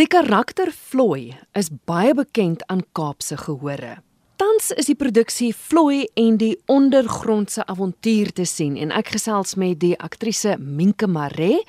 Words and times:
Die 0.00 0.08
karakter 0.08 0.70
Floy 0.72 1.34
is 1.52 1.66
baie 1.84 2.14
bekend 2.16 2.62
aan 2.72 2.80
Kaapse 2.96 3.36
gehore. 3.36 3.98
Tans 4.40 4.70
is 4.72 4.88
die 4.88 4.96
produksie 4.96 5.50
Floy 5.52 6.06
en 6.16 6.38
die 6.40 6.54
ondergrondse 6.72 7.66
avontuur 7.68 8.30
te 8.32 8.46
sien 8.48 8.78
en 8.80 8.94
ek 8.96 9.12
gesels 9.18 9.58
met 9.60 9.76
die 9.84 9.92
aktrise 10.00 10.56
Minke 10.56 11.04
Maree 11.04 11.60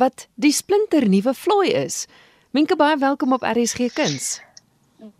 wat 0.00 0.30
die 0.40 0.54
splinter 0.56 1.04
nuwe 1.12 1.36
Floy 1.36 1.76
is. 1.84 2.06
Minke 2.56 2.80
baie 2.80 2.96
welkom 3.04 3.36
op 3.36 3.44
RSG 3.44 3.92
Kuns. 3.92 4.32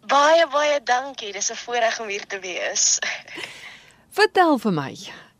Baie 0.08 0.48
baie 0.48 0.80
dankie. 0.88 1.36
Dis 1.36 1.52
'n 1.52 1.60
voorreg 1.68 2.00
om 2.00 2.08
hier 2.08 2.24
te 2.26 2.40
wees. 2.40 2.96
Vertel 4.20 4.58
vir 4.58 4.72
my, 4.72 4.92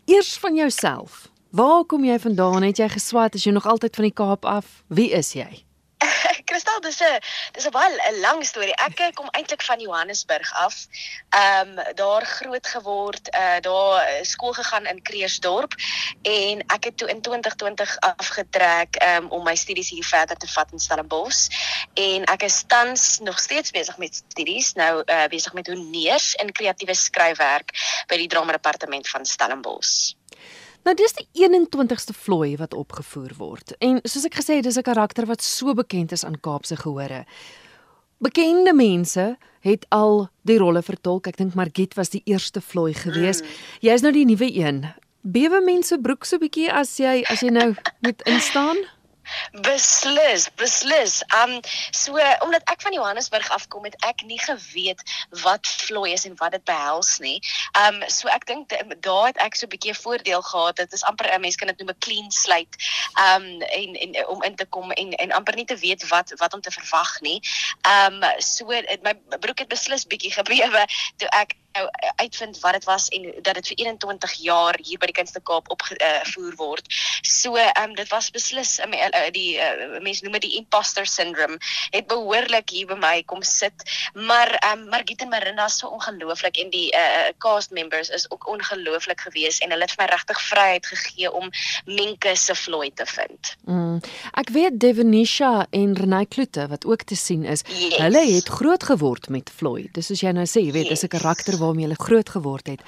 eers 0.05 0.37
van 0.37 0.55
jouself. 0.55 1.31
Waar 1.51 1.85
kom 1.85 2.05
jy 2.05 2.21
vandaan? 2.21 2.63
Het 2.63 2.85
jy 2.85 2.89
geswat? 2.89 3.35
Is 3.35 3.45
jy 3.45 3.53
nog 3.53 3.67
altyd 3.67 3.97
van 3.97 4.05
die 4.05 4.13
Kaap 4.13 4.45
af? 4.45 4.85
Wie 4.89 5.09
is 5.11 5.33
jy? 5.33 5.65
Kristal, 6.55 6.81
dis 6.81 7.01
'n 7.03 7.19
dis 7.53 7.67
'n 7.67 7.75
baie 7.75 8.21
lang 8.23 8.45
storie. 8.47 8.75
Ek 8.87 9.01
eh, 9.01 9.13
kom 9.19 9.29
eintlik 9.35 9.63
van 9.63 9.81
Johannesburg 9.81 10.53
af. 10.55 10.87
Ehm 11.35 11.79
um, 11.79 11.95
daar 11.99 12.27
groot 12.27 12.67
geword, 12.67 13.27
uh 13.35 13.59
daar 13.61 14.07
eh, 14.07 14.23
skool 14.23 14.53
gegaan 14.53 14.87
in 14.87 15.03
Kreersdorp 15.03 15.75
en 16.23 16.63
ek 16.77 16.85
het 16.85 16.97
toe 16.97 17.09
in 17.11 17.21
2020 17.21 17.97
afgetrek 17.99 19.03
um, 19.03 19.27
om 19.31 19.43
my 19.43 19.57
studies 19.57 19.91
hier 19.91 20.07
verder 20.07 20.37
te 20.37 20.47
vat 20.47 20.73
in 20.73 20.79
Stellenbosch. 20.79 21.51
En 21.95 22.25
ek 22.25 22.43
is 22.43 22.63
tans 22.67 23.19
nog 23.19 23.39
steeds 23.39 23.71
besig 23.71 23.99
met 23.99 24.15
studies, 24.15 24.73
nou 24.73 25.03
uh 25.07 25.27
besig 25.27 25.53
met 25.53 25.67
honeurs 25.67 26.35
in 26.35 26.53
kreatiewe 26.53 26.95
skryfwerk 26.95 27.75
by 28.07 28.17
die 28.17 28.31
drama 28.31 28.53
departement 28.53 29.09
van 29.09 29.27
Stellenbosch. 29.27 30.15
Nou 30.85 30.93
dis 30.97 31.15
die 31.17 31.27
21ste 31.47 32.13
vlooi 32.13 32.57
wat 32.61 32.75
opgevoer 32.77 33.33
word. 33.39 33.73
En 33.81 34.03
soos 34.05 34.27
ek 34.29 34.37
gesê 34.37 34.59
het, 34.59 34.65
dis 34.65 34.77
'n 34.77 34.85
karakter 34.85 35.27
wat 35.27 35.43
so 35.43 35.75
bekend 35.75 36.13
is 36.13 36.25
aan 36.25 36.41
Kaapse 36.41 36.77
gehore. 36.77 37.25
Bekende 38.19 38.75
mense 38.75 39.37
het 39.61 39.87
al 39.89 40.29
die 40.43 40.59
rolle 40.59 40.83
vertolk. 40.83 41.27
Ek 41.27 41.37
dink 41.37 41.55
Margit 41.55 41.95
was 41.95 42.09
die 42.09 42.23
eerste 42.25 42.61
vlooi 42.61 42.95
gewees. 42.95 43.41
Mm. 43.41 43.47
Jy's 43.81 44.01
nou 44.01 44.13
die 44.13 44.25
nuwe 44.25 44.49
een. 44.55 44.85
Bewe 45.23 45.63
mense 45.65 45.99
broek 45.99 46.25
so 46.25 46.39
bietjie 46.39 46.73
as 46.73 46.99
jy 47.01 47.23
as 47.33 47.41
jy 47.41 47.49
nou 47.49 47.75
moet 48.05 48.23
instaan? 48.29 48.77
Beslis, 49.53 50.49
beslis. 50.57 51.23
Um 51.43 51.61
so 51.91 52.19
omdat 52.45 52.63
ek 52.65 52.83
van 52.83 52.93
Johannesburg 52.93 53.51
afkom 53.51 53.85
het 53.85 53.97
ek 54.05 54.25
nie 54.27 54.41
geweet 54.41 55.03
wat 55.43 55.67
vloei 55.67 56.13
is 56.13 56.25
en 56.25 56.37
wat 56.37 56.57
dit 56.57 56.65
behels 56.65 57.19
nie. 57.19 57.41
Um 57.87 58.03
so 58.09 58.29
ek 58.29 58.47
dink 58.47 58.75
daar 59.01 59.27
het 59.27 59.41
ek 59.43 59.55
so 59.55 59.67
'n 59.67 59.73
bietjie 59.75 59.93
'n 59.93 60.03
voordeel 60.03 60.43
gehad. 60.43 60.77
Dit 60.77 60.93
is 60.93 61.05
amper 61.05 61.33
'n 61.33 61.41
mens 61.41 61.57
kan 61.57 61.69
dit 61.69 61.79
noem 61.79 61.91
'n 61.91 61.99
clean 61.99 62.31
slate. 62.31 62.77
Um 63.17 63.63
en 63.63 63.95
en 63.95 64.27
om 64.29 64.43
in 64.43 64.57
te 64.57 64.67
kom 64.67 64.91
en 64.91 65.13
en 65.13 65.33
amper 65.33 65.55
nie 65.55 65.67
te 65.67 65.77
weet 65.77 66.09
wat 66.09 66.33
wat 66.37 66.55
om 66.55 66.61
te 66.61 66.71
verwag 66.71 67.21
nie. 67.21 67.41
Um 67.83 68.23
so 68.39 68.67
my 68.67 69.15
broek 69.41 69.59
het 69.59 69.69
beslis 69.69 70.07
bietjie 70.07 70.33
gebewe 70.41 70.87
toe 71.17 71.29
ek 71.29 71.57
nou 71.75 71.89
uitvind 72.17 72.59
wat 72.61 72.73
dit 72.73 72.85
was 72.85 73.09
en 73.09 73.27
dat 73.43 73.55
dit 73.55 73.67
vir 73.67 73.77
21 73.87 74.33
jaar 74.33 74.79
hier 74.83 74.99
by 74.99 75.09
die 75.11 75.17
Kunste 75.17 75.41
Kaap 75.43 75.71
opgevoer 75.73 76.53
uh, 76.53 76.59
word. 76.59 76.87
So 77.23 77.57
ehm 77.57 77.91
um, 77.91 77.95
dit 77.99 78.09
was 78.13 78.31
beslis 78.35 78.77
um, 78.85 78.95
uh, 78.95 79.31
die 79.35 79.57
uh, 79.59 79.99
mense 80.03 80.25
noem 80.25 80.39
dit 80.39 80.49
die 80.49 80.57
imposter 80.61 81.07
syndrome 81.07 81.59
het 81.91 82.07
behoorlik 82.11 82.71
hier 82.71 82.89
by 82.91 82.99
my 83.01 83.15
kom 83.27 83.43
sit. 83.43 83.87
Maar 84.15 84.55
ehm 84.61 84.85
um, 84.85 84.89
Margit 84.95 85.23
en 85.23 85.33
Marinda 85.33 85.67
is 85.71 85.79
so 85.79 85.89
ongelooflik 85.89 86.61
en 86.63 86.71
die 86.71 86.89
uh, 86.97 87.31
cast 87.39 87.71
members 87.71 88.09
is 88.09 88.29
ook 88.31 88.49
ongelooflik 88.49 89.27
geweest 89.27 89.63
en 89.63 89.75
hulle 89.75 89.87
het 89.87 89.97
vir 89.97 90.05
my 90.05 90.11
regtig 90.13 90.43
vryheid 90.49 90.87
gegee 90.87 91.33
om 91.33 91.51
Menke 91.85 92.37
se 92.37 92.55
vloei 92.55 92.93
te 92.95 93.07
vind. 93.07 93.55
Mm. 93.65 94.01
Ek 94.39 94.51
weet 94.55 94.79
Devenisha 94.81 95.67
en 95.71 95.95
Renai 95.99 96.25
Kloete 96.29 96.69
wat 96.71 96.87
ook 96.87 97.03
te 97.03 97.17
sien 97.17 97.45
is. 97.45 97.65
Yes. 97.69 97.99
Hulle 97.99 98.25
het 98.31 98.49
groot 98.49 98.83
geword 98.83 99.29
met 99.29 99.51
vloei. 99.51 99.89
Dis 99.93 100.11
soos 100.11 100.23
jy 100.23 100.33
nou 100.37 100.47
sê, 100.49 100.63
jy 100.65 100.73
weet, 100.73 100.89
yes. 100.91 101.01
dis 101.01 101.09
'n 101.09 101.15
karakter 101.17 101.59
waarmee 101.65 101.85
hulle 101.85 102.05
groot 102.05 102.29
geword 102.29 102.67
het. 102.67 102.83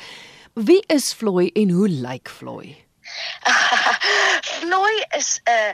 Wie 0.54 0.82
is 0.86 1.12
Floy 1.12 1.50
en 1.52 1.70
hoe 1.70 1.88
lyk 1.88 2.28
Floy? 2.28 2.85
Floy 4.56 4.96
is 5.16 5.40
'n 5.46 5.50
uh, 5.50 5.72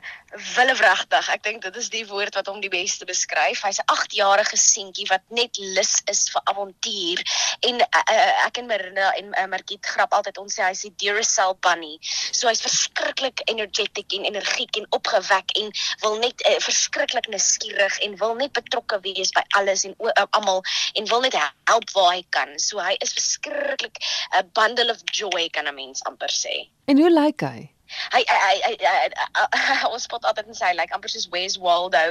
willewragtig. 0.56 1.28
Ek 1.28 1.42
dink 1.44 1.62
dit 1.62 1.76
is 1.76 1.88
die 1.92 2.04
woord 2.08 2.34
wat 2.34 2.48
hom 2.48 2.60
die 2.64 2.72
beste 2.72 3.04
beskryf. 3.08 3.62
Hy's 3.66 3.80
'n 3.82 3.88
8-jarige 3.92 4.56
seentjie 4.56 5.06
wat 5.10 5.24
net 5.28 5.56
lus 5.76 6.00
is 6.12 6.28
vir 6.32 6.42
avontuur 6.52 7.22
en 7.68 7.80
uh, 7.80 8.02
uh, 8.02 8.46
ek 8.46 8.58
en 8.62 8.66
Marina 8.66 9.12
en 9.20 9.32
uh, 9.36 9.46
Margit 9.52 9.86
grap 9.86 10.12
altyd 10.16 10.38
ons 10.38 10.54
sê 10.58 10.64
hy's 10.64 10.84
die 10.86 10.94
Duracell 11.02 11.54
bunny. 11.60 11.98
So 12.32 12.48
hy's 12.48 12.64
verskriklik 12.64 13.44
energetic 13.46 14.12
en 14.16 14.24
energiek 14.28 14.76
en 14.80 14.88
opgewek 14.90 15.56
en 15.60 15.72
wil 16.04 16.18
net 16.24 16.46
uh, 16.48 16.58
verskriklik 16.64 17.28
nuuskierig 17.32 17.98
en 18.06 18.16
wil 18.24 18.36
net 18.40 18.56
betrokke 18.56 19.00
wees 19.04 19.32
by 19.36 19.44
alles 19.60 19.84
en 19.88 19.96
uh, 20.00 20.26
almal 20.30 20.62
en 20.94 21.08
wil 21.12 21.24
net 21.24 21.36
help 21.68 21.90
waar 21.96 22.12
hy 22.16 22.24
kan. 22.30 22.56
So 22.58 22.80
hy 22.80 22.96
is 23.00 23.12
verskriklik 23.16 24.00
'n 24.32 24.48
bundle 24.56 24.90
of 24.92 25.04
joy 25.12 25.48
kan 25.52 25.68
'n 25.68 25.74
mens 25.74 26.04
amper 26.08 26.32
sê. 26.32 26.68
En 26.84 26.98
hoe 26.98 27.10
lyk 27.10 27.40
hy? 27.40 27.72
hy 28.12 28.22
hy 28.28 28.54
hy, 28.64 28.74
hy, 28.80 29.08
hy, 29.54 29.74
ons 29.92 30.06
spot 30.06 30.24
altyd 30.28 30.50
en 30.50 30.56
sê 30.56 30.70
hy 30.70 30.76
like 30.78 30.94
amper 30.96 31.12
soos 31.12 31.28
Wes 31.32 31.58
Waldo 31.60 32.02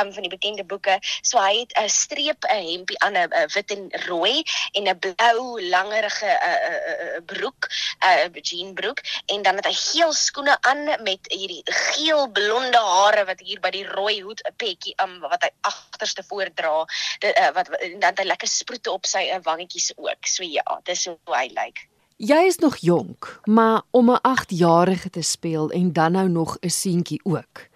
um 0.00 0.12
van 0.14 0.26
die 0.26 0.32
bekende 0.32 0.64
boeke. 0.70 0.98
So 1.26 1.40
hy 1.42 1.64
het 1.64 1.74
'n 1.80 1.90
streep 1.90 2.46
'n 2.48 2.66
hempie 2.70 2.98
aan 3.06 3.18
'n 3.18 3.48
wit 3.54 3.74
en 3.76 3.88
rooi 4.06 4.44
en 4.78 4.88
'n 4.88 4.98
blou 5.06 5.60
langerige 5.74 6.30
uh, 6.50 6.60
uh, 6.70 7.20
broek, 7.32 7.68
'n 8.02 8.30
uh, 8.30 8.42
jean 8.42 8.74
broek 8.74 9.00
en 9.26 9.42
dan 9.42 9.56
het 9.60 9.66
hy 9.66 9.74
geel 9.74 10.12
skoene 10.12 10.56
aan 10.60 10.84
met 11.02 11.32
hierdie 11.32 11.62
geel 11.94 12.28
blonde 12.28 12.78
hare 12.78 13.24
wat 13.24 13.40
hier 13.40 13.60
by 13.60 13.70
die 13.70 13.86
rooi 13.86 14.20
hoed 14.22 14.42
'n 14.44 14.56
petjie 14.56 14.94
um 15.02 15.20
wat 15.20 15.42
hy 15.42 15.50
agterste 15.60 16.22
voor 16.28 16.48
dra. 16.54 16.86
Dit 17.18 17.38
uh, 17.38 17.50
wat 17.54 17.68
dan 17.80 18.10
het 18.12 18.18
hy 18.18 18.28
lekker 18.28 18.48
sproete 18.48 18.90
op 18.90 19.06
sy 19.06 19.30
uh, 19.30 19.42
wangetjies 19.42 19.92
ook. 19.96 20.26
So 20.26 20.42
ja, 20.42 20.80
dis 20.84 21.06
hoe 21.06 21.36
hy 21.36 21.48
lyk. 21.48 21.64
Like. 21.64 21.93
Jy 22.16 22.44
is 22.46 22.58
nog 22.62 22.76
jonk, 22.76 23.40
maar 23.44 23.82
om 23.90 24.10
'n 24.10 24.20
8-jarige 24.22 25.10
te 25.10 25.22
speel 25.22 25.70
en 25.70 25.92
dan 25.92 26.12
nou 26.12 26.28
nog 26.28 26.56
'n 26.60 26.68
seentjie 26.68 27.20
ook. 27.24 27.66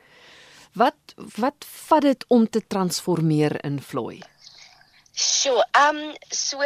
Wat 0.72 0.94
wat 1.36 1.64
vat 1.66 2.02
dit 2.02 2.24
om 2.28 2.48
te 2.50 2.66
transformeer 2.66 3.64
in 3.64 3.80
Floy? 3.80 4.22
So, 5.18 5.62
ehm 5.70 5.96
um, 5.96 6.14
so 6.28 6.62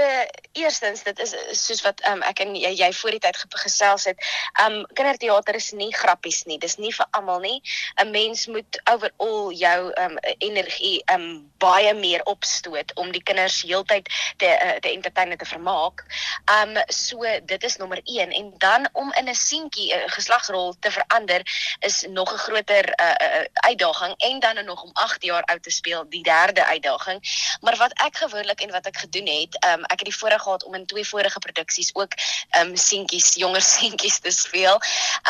eerstens 0.53 1.03
dit 1.03 1.19
is 1.19 1.35
soos 1.65 1.81
wat 1.83 2.01
ehm 2.01 2.21
um, 2.21 2.23
ek 2.29 2.43
en 2.45 2.51
jy, 2.53 2.69
jy 2.77 2.91
voor 2.93 3.15
die 3.17 3.21
tyd 3.25 3.39
gesels 3.49 4.05
het. 4.05 4.19
Ehm 4.61 4.75
um, 4.83 4.83
kinderteater 4.93 5.57
is 5.57 5.71
nie 5.73 5.89
grappies 5.97 6.43
nie. 6.45 6.59
Dis 6.61 6.77
nie 6.77 6.93
vir 6.93 7.07
almal 7.17 7.41
nie. 7.41 7.63
'n 7.97 8.11
Mens 8.11 8.47
moet 8.53 8.81
overall 8.93 9.57
jou 9.57 9.93
ehm 9.93 10.19
um, 10.19 10.35
energie 10.39 11.01
ehm 11.07 11.21
um, 11.21 11.39
baie 11.57 11.95
meer 11.95 12.21
opstoot 12.29 12.93
om 12.95 13.13
die 13.13 13.23
kinders 13.23 13.63
heeltyd 13.63 14.11
te 14.37 14.51
uh, 14.53 14.77
te 14.85 14.93
entertain 14.93 15.31
en 15.31 15.41
te 15.41 15.49
vermaak. 15.49 16.05
Ehm 16.45 16.77
um, 16.77 16.83
so 16.89 17.25
dit 17.55 17.65
is 17.65 17.77
nommer 17.77 18.01
1 18.05 18.37
en 18.37 18.53
dan 18.59 18.89
om 18.93 19.13
in 19.13 19.29
'n 19.29 19.35
seentjie 19.35 19.95
'n 19.95 19.99
uh, 19.99 20.13
geslagsrol 20.13 20.77
te 20.81 20.91
verander 20.91 21.41
is 21.81 22.05
nog 22.09 22.33
'n 22.33 22.45
groter 22.45 22.85
uh, 23.01 23.15
uh, 23.17 23.45
uitdaging 23.53 24.15
en 24.17 24.41
dan 24.41 24.65
nog 24.65 24.83
om 24.83 24.91
8 24.93 25.23
jaar 25.25 25.43
oud 25.43 25.63
te 25.63 25.71
speel, 25.71 26.05
die 26.09 26.23
derde 26.23 26.67
uitdaging. 26.67 27.19
Maar 27.61 27.77
wat 27.77 27.93
ek 27.93 28.17
gewoon 28.17 28.41
persoonlik 28.43 28.61
en 28.61 28.71
wat 28.71 28.87
ek 28.87 28.97
gedoen 28.97 29.27
het, 29.27 29.57
um, 29.65 29.85
ek 29.85 30.03
het 30.03 30.09
die 30.11 30.17
voorreg 30.17 30.43
gehad 30.43 30.65
om 30.65 30.75
in 30.75 30.87
twee 30.87 31.07
vorige 31.07 31.39
produksies 31.39 31.91
ook 31.95 32.15
um 32.61 32.77
seentjies, 32.77 33.35
jonger 33.35 33.63
seentjies 33.63 34.19
te 34.21 34.31
speel. 34.31 34.81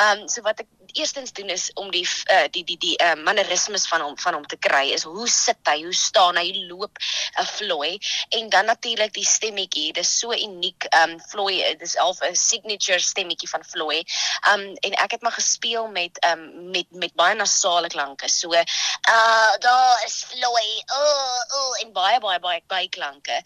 Um 0.01 0.29
so 0.29 0.43
wat 0.43 0.61
ek 0.61 0.67
eerstens 0.93 1.33
doen 1.33 1.49
is 1.49 1.71
om 1.75 1.91
die 1.91 2.07
uh, 2.33 2.47
die 2.51 2.65
die 2.65 2.79
die 2.79 2.97
uh, 3.03 3.15
mannerismes 3.25 3.87
van 3.89 4.01
hom 4.01 4.19
van 4.19 4.35
hom 4.35 4.47
te 4.47 4.57
kry 4.57 4.91
is 4.97 5.03
hoe 5.03 5.29
sit 5.29 5.61
hy 5.69 5.83
hoe 5.83 5.95
staan 5.95 6.37
hy 6.37 6.67
loop 6.69 6.99
'n 6.99 7.43
uh, 7.43 7.47
vloei 7.47 7.99
en 8.29 8.49
dan 8.49 8.65
natuurlik 8.65 9.13
die 9.13 9.27
stemmetjie 9.27 9.93
dis 9.93 10.19
so 10.19 10.33
uniek 10.33 10.87
um 11.03 11.17
vloei 11.31 11.77
dis 11.79 11.97
half 11.97 12.21
'n 12.23 12.37
signature 12.37 13.01
stemmetjie 13.01 13.49
van 13.49 13.65
vloei 13.65 14.03
um 14.53 14.65
en 14.87 14.93
ek 15.05 15.17
het 15.17 15.23
maar 15.23 15.37
gespeel 15.37 15.89
met 15.89 16.19
um 16.31 16.71
met 16.71 16.87
met 16.91 17.15
baie 17.15 17.35
nasale 17.35 17.89
klanke. 17.89 18.29
So 18.29 18.53
uh 18.53 19.53
daar 19.59 20.03
is 20.07 20.25
vloei 20.31 20.71
oh 20.95 21.41
oh 21.59 21.83
en 21.83 21.93
baie 21.93 22.21
baie 22.21 22.41
baie 22.41 22.63
baie 22.67 22.89
klanke. 22.89 23.43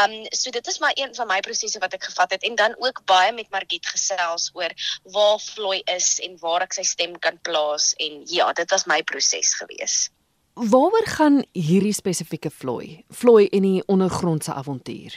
Um 0.00 0.26
so 0.30 0.50
dit 0.50 0.66
is 0.66 0.78
maar 0.78 0.92
een 0.94 1.14
van 1.14 1.26
my 1.26 1.40
prosesse 1.40 1.78
wat 1.78 1.94
ek 1.94 2.04
gevat 2.10 2.30
het. 2.30 2.42
En 2.42 2.54
dan 2.54 2.74
ook 2.78 3.04
baie 3.04 3.32
met 3.32 3.50
Margit 3.50 3.86
gesels 3.86 4.50
oor 4.52 4.70
waar 5.02 5.38
vloei 5.38 5.80
is 5.84 6.18
en 6.20 6.38
waar 6.38 6.66
ek 6.66 6.76
sy 6.76 6.84
stem 6.90 7.18
kan 7.18 7.38
plaas 7.46 7.92
en 8.02 8.22
ja, 8.30 8.50
dit 8.52 8.70
was 8.74 8.86
my 8.90 9.02
proses 9.02 9.54
gewees. 9.58 10.08
Waaroor 10.54 11.06
gaan 11.16 11.42
hierdie 11.56 11.94
spesifieke 11.94 12.50
vloei? 12.50 13.04
Vloei 13.08 13.46
in 13.46 13.62
die 13.64 13.82
ondergrondse 13.86 14.52
avontuur. 14.52 15.14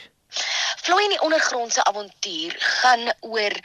Vloei 0.86 1.04
in 1.04 1.16
die 1.16 1.24
ondergrondse 1.26 1.84
avontuur 1.84 2.54
gaan 2.58 3.12
oor 3.20 3.58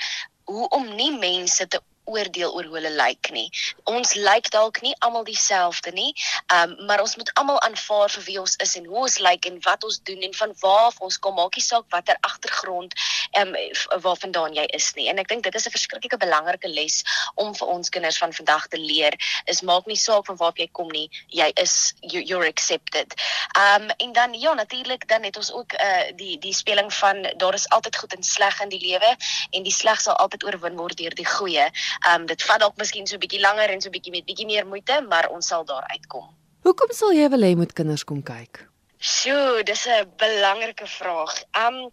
hoe 0.50 0.68
om 0.76 0.96
nie 0.96 1.12
mense 1.18 1.68
te 1.68 1.82
oordeel 2.10 2.54
oor 2.56 2.66
hoe 2.66 2.78
hulle 2.80 2.92
lyk 2.98 3.30
nie. 3.36 3.48
Ons 3.90 4.16
lyk 4.18 4.50
dalk 4.54 4.82
nie 4.86 4.96
almal 5.06 5.26
dieselfde 5.28 5.94
nie, 5.96 6.10
um, 6.56 6.76
maar 6.90 7.04
ons 7.04 7.16
moet 7.20 7.32
almal 7.42 7.60
aanvaar 7.68 8.10
vir 8.16 8.26
wie 8.28 8.40
ons 8.42 8.56
is 8.66 8.76
en 8.80 8.90
hoe 8.90 9.04
ons 9.06 9.20
lyk 9.26 9.46
en 9.50 9.60
wat 9.68 9.86
ons 9.88 10.00
doen 10.10 10.26
en 10.28 10.36
van 10.42 10.56
waar 10.64 10.98
ons 11.06 11.20
kom, 11.22 11.38
maakie 11.38 11.64
saak 11.64 11.86
watter 11.94 12.18
agtergrond 12.32 12.96
ehm 13.32 13.56
um, 13.56 14.02
waarvandaan 14.02 14.54
jy 14.54 14.66
is 14.76 14.94
nie. 14.94 15.08
En 15.10 15.18
ek 15.18 15.28
dink 15.28 15.44
dit 15.44 15.56
is 15.56 15.66
'n 15.68 15.76
verskriklike 15.76 16.18
belangrike 16.18 16.68
les 16.68 17.04
om 17.36 17.56
vir 17.56 17.68
ons 17.68 17.90
kinders 17.90 18.18
van 18.18 18.34
vandag 18.34 18.68
te 18.68 18.78
leer. 18.78 19.14
Is 19.46 19.62
maak 19.62 19.86
nie 19.86 19.98
saak 19.98 20.26
van 20.26 20.36
waar 20.36 20.54
jy 20.56 20.70
kom 20.72 20.88
nie, 20.88 21.10
jy 21.28 21.52
is 21.56 21.94
you, 22.02 22.22
you're 22.24 22.48
accepted. 22.48 23.14
Ehm 23.58 23.84
um, 23.84 23.90
en 23.98 24.12
dan 24.14 24.34
ja, 24.34 24.54
natuurlik 24.54 25.08
dan 25.08 25.24
het 25.24 25.38
ons 25.38 25.52
ook 25.52 25.74
uh 25.74 26.12
die 26.16 26.40
die 26.40 26.54
speling 26.54 26.94
van 26.94 27.34
daar 27.38 27.54
is 27.54 27.70
altyd 27.70 27.96
goed 27.96 28.14
en 28.14 28.24
sleg 28.24 28.62
in 28.62 28.70
die 28.70 28.82
lewe 28.82 29.16
en 29.52 29.64
die 29.64 29.74
sleg 29.74 30.02
sal 30.02 30.16
altyd 30.16 30.44
oorwin 30.44 30.76
word 30.76 30.98
deur 30.98 31.16
die 31.16 31.26
goeie. 31.26 31.70
Ehm 32.06 32.22
um, 32.22 32.26
dit 32.26 32.44
vat 32.44 32.60
dalk 32.60 32.78
miskien 32.78 33.08
so 33.08 33.16
'n 33.16 33.20
bietjie 33.20 33.42
langer 33.42 33.70
en 33.70 33.82
so 33.82 33.90
'n 33.90 33.92
bietjie 33.92 34.12
met 34.12 34.26
bietjie 34.26 34.46
meer 34.46 34.68
moeite, 34.68 35.02
maar 35.02 35.30
ons 35.30 35.48
sal 35.48 35.66
daar 35.66 35.88
uitkom. 35.88 36.36
Hoekom 36.64 36.92
sal 36.92 37.14
jy 37.14 37.30
wil 37.30 37.42
hê 37.42 37.56
moet 37.56 37.74
kinders 37.74 38.04
kom 38.04 38.24
kyk? 38.24 38.66
Sjoe, 39.00 39.64
dis 39.64 39.88
'n 39.88 40.12
belangrike 40.18 40.88
vraag. 40.88 41.44
Um 41.56 41.92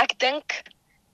ek 0.00 0.18
dink 0.18 0.62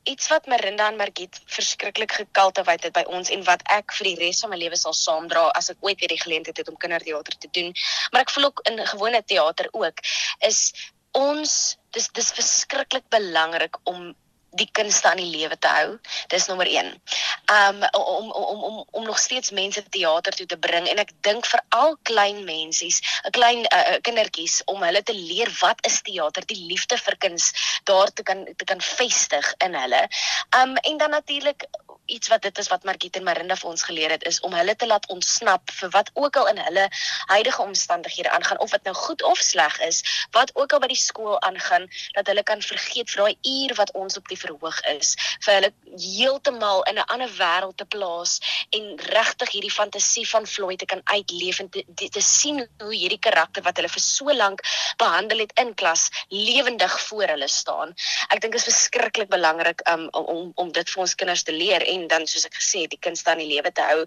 iets 0.09 0.29
wat 0.33 0.47
Marinda 0.47 0.87
en 0.89 0.97
Margit 0.97 1.41
verskriklik 1.53 2.13
gekultiveer 2.17 2.81
het 2.87 2.95
by 2.97 3.05
ons 3.13 3.31
en 3.35 3.43
wat 3.45 3.65
ek 3.75 3.93
vir 3.99 4.11
die 4.11 4.19
res 4.23 4.41
van 4.45 4.55
my 4.55 4.61
lewe 4.61 4.79
sal 4.81 4.97
saamdra 4.97 5.49
as 5.59 5.69
ek 5.75 5.83
ooit 5.85 6.01
weer 6.01 6.15
die 6.15 6.21
geleentheid 6.23 6.57
het 6.57 6.71
om 6.73 6.79
kinderteater 6.81 7.37
te 7.37 7.51
doen, 7.53 7.75
maar 8.13 8.25
ek 8.25 8.33
voel 8.33 8.49
ook 8.51 8.63
in 8.71 8.81
gewone 8.93 9.21
teater 9.25 9.69
ook, 9.73 10.01
is 10.49 10.73
ons 11.19 11.77
dis 11.97 12.09
dis 12.17 12.33
verskriklik 12.37 13.05
belangrik 13.13 13.77
om 13.85 14.15
die 14.59 14.69
kunste 14.73 15.11
aan 15.11 15.21
die 15.23 15.31
lewe 15.31 15.59
te 15.59 15.71
hou. 15.73 15.97
Dis 16.33 16.47
nommer 16.51 16.69
1. 16.69 16.91
Um 17.55 17.83
om 17.97 18.31
om 18.33 18.63
om 18.69 18.85
om 18.91 19.05
nog 19.07 19.19
steeds 19.19 19.51
mense 19.51 19.83
teater 19.95 20.37
toe 20.37 20.47
te 20.47 20.59
bring 20.59 20.89
en 20.89 21.03
ek 21.03 21.13
dink 21.27 21.47
vir 21.47 21.63
al 21.77 21.97
klein 22.11 22.45
mensies, 22.45 23.01
'n 23.25 23.35
klein 23.39 23.65
uh, 23.73 23.99
kindertjies 24.03 24.61
om 24.67 24.83
hulle 24.83 25.03
te 25.03 25.17
leer 25.17 25.51
wat 25.61 25.85
is 25.87 26.01
teater, 26.03 26.47
die 26.47 26.65
liefde 26.71 26.99
vir 26.99 27.17
kuns 27.25 27.53
daar 27.85 28.13
te 28.13 28.23
kan 28.23 28.45
te 28.57 28.65
kan 28.65 28.81
vestig 28.81 29.55
in 29.65 29.75
hulle. 29.75 30.09
Um 30.57 30.77
en 30.77 30.99
dan 30.99 31.11
natuurlik 31.11 31.69
iets 32.09 32.29
wat 32.33 32.43
dit 32.43 32.59
is 32.59 32.69
wat 32.73 32.85
Margit 32.89 33.17
en 33.17 33.27
Marinda 33.27 33.57
vir 33.57 33.71
ons 33.71 33.85
geleer 33.89 34.11
het 34.15 34.25
is 34.29 34.41
om 34.47 34.55
hulle 34.57 34.75
te 34.77 34.87
laat 34.87 35.07
ontsnap 35.13 35.71
vir 35.81 35.93
wat 35.95 36.11
ook 36.15 36.37
al 36.41 36.49
in 36.53 36.61
hulle 36.67 36.89
huidige 37.33 37.63
omstandighede 37.63 38.31
aangaan 38.31 38.61
of 38.65 38.71
dit 38.71 38.89
nou 38.89 38.95
goed 38.97 39.23
of 39.23 39.39
sleg 39.39 39.79
is, 39.87 40.03
wat 40.37 40.53
ook 40.55 40.73
al 40.73 40.83
by 40.85 40.91
die 40.93 41.01
skool 41.01 41.37
aangaan, 41.47 41.89
dat 42.17 42.27
hulle 42.31 42.43
kan 42.43 42.63
vergeet 42.65 43.11
vir 43.13 43.23
daai 43.25 43.37
uur 43.53 43.75
wat 43.81 43.93
ons 43.93 44.17
op 44.21 44.29
die 44.33 44.39
verhoog 44.41 44.81
is, 44.95 45.15
vir 45.45 45.59
hulle 45.59 45.73
heeltemal 45.97 46.83
in 46.91 46.99
'n 46.99 47.09
ander 47.15 47.33
wêreld 47.39 47.77
te 47.77 47.85
plaas 47.85 48.39
en 48.71 48.97
regtig 49.13 49.53
hierdie 49.57 49.75
fantasie 49.75 50.27
van 50.29 50.47
Floyd 50.47 50.79
te 50.79 50.87
kan 50.87 51.01
uitleef 51.05 51.59
en 51.59 51.71
te, 51.71 51.85
te, 51.95 52.09
te 52.09 52.21
sien 52.21 52.65
hoe 52.83 52.95
hierdie 52.95 53.23
karakter 53.29 53.63
wat 53.63 53.77
hulle 53.77 53.89
vir 53.89 54.05
so 54.05 54.33
lank 54.33 54.65
behandel 54.97 55.45
het 55.45 55.53
in 55.61 55.75
klas 55.75 56.09
lewendig 56.29 57.01
voor 57.09 57.29
hulle 57.35 57.49
staan. 57.49 57.95
Ek 58.29 58.41
dink 58.41 58.53
dit 58.53 58.61
is 58.61 58.69
verskriklik 58.71 59.29
belangrik 59.29 59.83
um, 59.91 60.09
om 60.13 60.53
om 60.55 60.73
dit 60.73 60.91
vir 60.91 61.01
ons 61.05 61.15
kinders 61.15 61.43
te 61.43 61.53
leer 61.53 61.83
en 61.83 61.98
dan 62.07 62.27
soos 62.27 62.47
ek 62.47 62.55
gesê 62.55 62.85
het, 62.85 62.91
die 62.95 63.03
kind 63.03 63.19
staan 63.19 63.41
in 63.41 63.49
die 63.49 63.57
lewe 63.57 63.73
te 63.73 63.83
hou. 63.83 64.05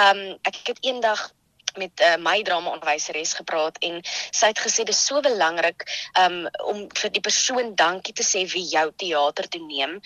Um 0.00 0.22
ek 0.48 0.62
het 0.72 0.80
eendag 0.80 1.28
met 1.76 2.00
uh, 2.00 2.16
my 2.16 2.42
drama 2.42 2.70
onderwyseres 2.70 3.34
gepraat 3.38 3.78
en 3.88 4.00
sy 4.30 4.50
het 4.52 4.60
gesê 4.60 4.84
dis 4.88 5.04
so 5.06 5.20
belangrik 5.20 5.84
um 6.20 6.46
om 6.72 6.84
vir 7.00 7.10
die 7.14 7.22
persoon 7.24 7.74
dankie 7.74 8.14
te 8.14 8.24
sê 8.26 8.44
wie 8.52 8.64
jou 8.70 8.86
teater 8.96 9.48
toe 9.48 9.62
neem. 9.66 9.98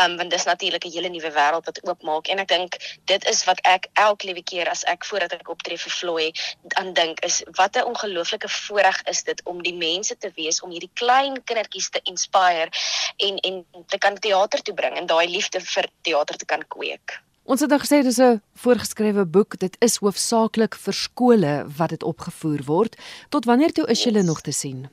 Um 0.00 0.16
want 0.20 0.30
dis 0.30 0.44
natuurlik 0.44 0.84
'n 0.86 0.94
hele 0.96 1.08
nuwe 1.08 1.32
wêreld 1.38 1.66
wat 1.70 1.82
oopmaak 1.82 2.28
en 2.28 2.38
ek 2.38 2.48
dink 2.48 2.78
dit 3.04 3.28
is 3.32 3.44
wat 3.44 3.60
ek 3.62 3.88
elke 3.94 4.26
liewe 4.26 4.42
keer 4.42 4.68
as 4.68 4.84
ek 4.84 5.04
voordat 5.04 5.32
ek 5.32 5.48
optree 5.48 5.78
vir 5.78 5.92
Floy 5.92 6.32
aan 6.80 6.92
dink 6.92 7.20
is 7.20 7.42
wat 7.60 7.76
'n 7.76 7.88
ongelooflike 7.92 8.48
voorreg 8.48 9.02
is 9.04 9.22
dit 9.22 9.40
om 9.44 9.62
die 9.62 9.74
mense 9.74 10.16
te 10.16 10.30
wees 10.34 10.60
om 10.60 10.70
hierdie 10.70 10.94
klein 10.94 11.42
kindertjies 11.44 11.90
te 11.90 12.00
inspire 12.04 12.70
en 13.16 13.38
en 13.38 13.64
te 13.86 13.98
kan 13.98 14.18
teater 14.18 14.62
toe 14.62 14.74
bring 14.74 14.96
en 14.96 15.06
daai 15.06 15.28
liefde 15.28 15.60
vir 15.60 15.88
teater 16.02 16.36
te 16.36 16.44
kan 16.44 16.62
kweek. 16.68 17.25
Ons 17.46 17.62
het 17.62 17.70
nou 17.70 17.78
gesê 17.78 18.02
dis 18.02 18.18
'n 18.18 18.42
voorgeskrewe 18.54 19.24
boek. 19.24 19.58
Dit 19.58 19.76
is 19.78 19.96
hoofsaaklik 19.96 20.74
vir 20.74 20.94
skole 20.94 21.66
wat 21.76 21.88
dit 21.88 22.02
opgevoer 22.02 22.62
word. 22.64 22.96
Tot 23.28 23.44
wanneer 23.44 23.72
toe 23.72 23.86
is 23.86 24.02
julle 24.02 24.22
nog 24.22 24.40
te 24.40 24.50
sien? 24.50 24.90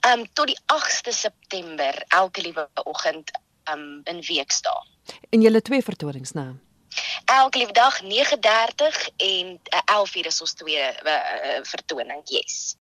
Ehm 0.00 0.20
um, 0.20 0.26
tot 0.32 0.46
die 0.46 0.58
8ste 0.72 1.12
September 1.12 2.04
elke 2.08 2.40
liewe 2.40 2.68
oggend 2.84 3.30
ehm 3.64 3.78
um, 3.78 4.00
in 4.04 4.20
Weekdae. 4.20 4.86
En 5.30 5.40
julle 5.40 5.62
twee 5.62 5.82
vertonings 5.82 6.32
nou. 6.32 6.54
Elke 7.24 7.58
liewe 7.58 7.72
dag 7.72 8.02
9:30 8.02 9.08
en 9.16 9.60
11:00 9.84 10.26
is 10.26 10.40
ons 10.40 10.52
tweede 10.52 10.96
uh, 11.04 11.58
vertoning. 11.62 12.20
Yes. 12.24 12.76